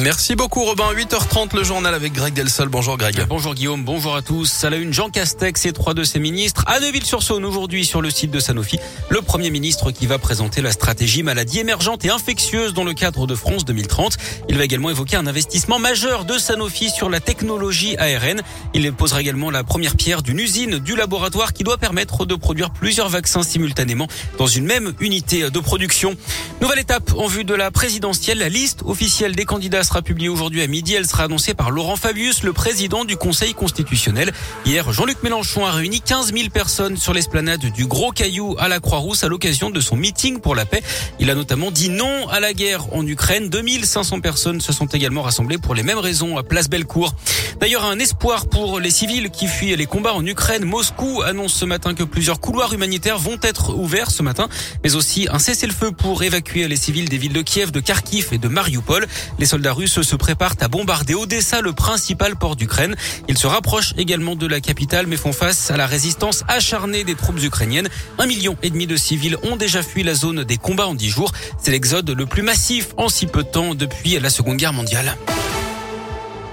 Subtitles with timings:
[0.00, 0.94] Merci beaucoup Robin.
[0.94, 2.70] 8h30 le journal avec Greg Delsol.
[2.70, 3.26] Bonjour Greg.
[3.28, 4.64] Bonjour Guillaume, bonjour à tous.
[4.64, 8.08] À la une, Jean Castex et trois de ses ministres à Neuville-sur-Saône aujourd'hui sur le
[8.08, 8.78] site de Sanofi.
[9.10, 13.26] Le premier ministre qui va présenter la stratégie maladie émergente et infectieuse dans le cadre
[13.26, 14.16] de France 2030.
[14.48, 18.40] Il va également évoquer un investissement majeur de Sanofi sur la technologie ARN.
[18.72, 22.70] Il posera également la première pierre d'une usine du laboratoire qui doit permettre de produire
[22.70, 24.08] plusieurs vaccins simultanément
[24.38, 26.16] dans une même unité de production.
[26.62, 28.38] Nouvelle étape en vue de la présidentielle.
[28.38, 30.94] La liste officielle des candidats candidat sera publiée aujourd'hui à midi.
[30.94, 34.32] Elle sera annoncée par Laurent Fabius, le président du Conseil constitutionnel.
[34.64, 38.78] Hier, Jean-Luc Mélenchon a réuni 15 000 personnes sur l'esplanade du Gros Caillou à la
[38.78, 40.80] Croix-Rousse à l'occasion de son meeting pour la paix.
[41.18, 43.48] Il a notamment dit non à la guerre en Ukraine.
[43.48, 47.16] 2500 personnes se sont également rassemblées pour les mêmes raisons à Place Bellecour.
[47.58, 50.64] D'ailleurs, un espoir pour les civils qui fuient les combats en Ukraine.
[50.64, 54.48] Moscou annonce ce matin que plusieurs couloirs humanitaires vont être ouverts ce matin,
[54.84, 58.38] mais aussi un cessez-le-feu pour évacuer les civils des villes de Kiev, de Kharkiv et
[58.38, 59.08] de Mariupol.
[59.40, 62.94] Les soldats russes se préparent à bombarder Odessa, le principal port d'Ukraine.
[63.28, 67.14] Ils se rapprochent également de la capitale, mais font face à la résistance acharnée des
[67.14, 67.88] troupes ukrainiennes.
[68.18, 71.08] Un million et demi de civils ont déjà fui la zone des combats en dix
[71.08, 71.32] jours.
[71.62, 75.16] C'est l'exode le plus massif en si peu de temps depuis la Seconde Guerre mondiale.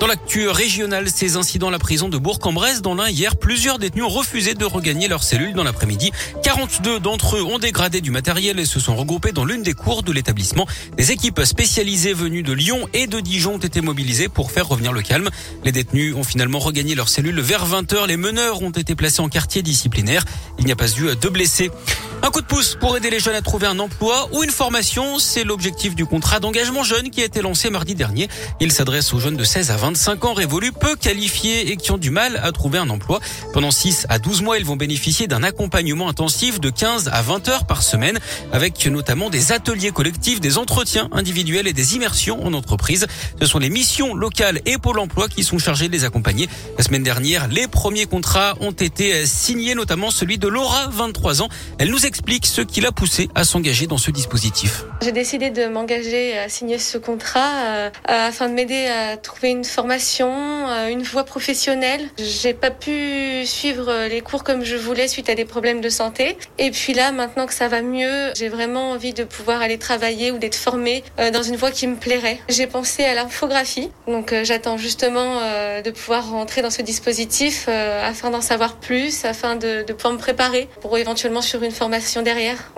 [0.00, 4.04] Dans l'actu régionale, ces incidents à la prison de Bourg-en-Bresse, dans l'un hier, plusieurs détenus
[4.04, 6.12] ont refusé de regagner leurs cellules dans l'après-midi.
[6.44, 10.04] 42 d'entre eux ont dégradé du matériel et se sont regroupés dans l'une des cours
[10.04, 10.68] de l'établissement.
[10.96, 14.92] Des équipes spécialisées venues de Lyon et de Dijon ont été mobilisées pour faire revenir
[14.92, 15.30] le calme.
[15.64, 18.06] Les détenus ont finalement regagné leurs cellules vers 20 heures.
[18.06, 20.24] Les meneurs ont été placés en quartier disciplinaire.
[20.60, 21.72] Il n'y a pas eu de blessés.
[22.22, 25.18] Un coup de pouce pour aider les jeunes à trouver un emploi ou une formation,
[25.18, 28.28] c'est l'objectif du contrat d'engagement jeune qui a été lancé mardi dernier.
[28.60, 31.96] Il s'adresse aux jeunes de 16 à 25 ans révolus, peu qualifiés et qui ont
[31.96, 33.20] du mal à trouver un emploi.
[33.52, 37.48] Pendant 6 à 12 mois, ils vont bénéficier d'un accompagnement intensif de 15 à 20
[37.48, 38.18] heures par semaine
[38.52, 43.06] avec notamment des ateliers collectifs, des entretiens individuels et des immersions en entreprise.
[43.40, 46.48] Ce sont les missions locales et Pôle emploi qui sont chargés de les accompagner.
[46.76, 51.48] La semaine dernière, les premiers contrats ont été signés, notamment celui de Laura, 23 ans.
[51.78, 54.84] Elle nous explique ce qui l'a poussé à s'engager dans ce dispositif.
[55.02, 59.64] J'ai décidé de m'engager à signer ce contrat euh, afin de m'aider à trouver une
[59.64, 62.08] formation, euh, une voie professionnelle.
[62.18, 66.38] J'ai pas pu suivre les cours comme je voulais suite à des problèmes de santé.
[66.56, 70.30] Et puis là, maintenant que ça va mieux, j'ai vraiment envie de pouvoir aller travailler
[70.30, 72.40] ou d'être formée euh, dans une voie qui me plairait.
[72.48, 75.40] J'ai pensé à l'infographie, donc j'attends justement
[75.84, 80.18] de pouvoir rentrer dans ce dispositif afin d'en savoir plus, afin de, de pouvoir me
[80.18, 81.97] préparer pour éventuellement sur une formation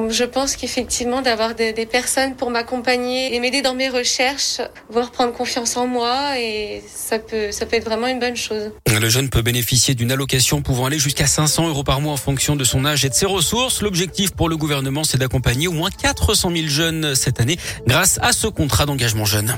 [0.09, 5.11] Je pense qu'effectivement d'avoir des, des, personnes pour m'accompagner et m'aider dans mes recherches, voire
[5.11, 8.73] prendre confiance en moi et ça peut ça peut être vraiment une bonne chose.
[8.87, 12.57] Le jeune peut bénéficier d'une allocation pouvant aller jusqu'à 500 euros par mois en fonction
[12.57, 13.83] de son âge et de ses ressources.
[13.83, 18.33] L'objectif pour le gouvernement, c'est d'accompagner au moins 400 000 jeunes cette année grâce à
[18.33, 19.57] ce contrat d'engagement jeune.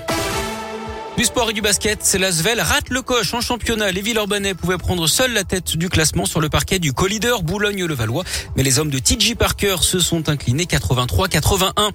[1.18, 3.92] Du sport et du basket, c'est Svel rate le coche en championnat.
[3.92, 8.24] Les Villeurbanais pouvaient prendre seuls la tête du classement sur le parquet du co-leader Boulogne-le-Valois.
[8.56, 11.90] Mais les hommes de TJ Parker se sont inclinés 83-81.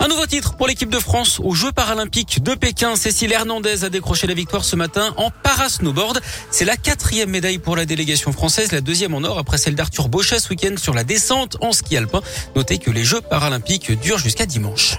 [0.00, 2.96] Un nouveau titre pour l'équipe de France aux Jeux paralympiques de Pékin.
[2.96, 6.20] Cécile Hernandez a décroché la victoire ce matin en parasnowboard.
[6.50, 10.08] C'est la quatrième médaille pour la délégation française, la deuxième en or après celle d'Arthur
[10.08, 12.22] Bochet ce week-end sur la descente en ski alpin.
[12.56, 14.96] Notez que les Jeux paralympiques durent jusqu'à dimanche.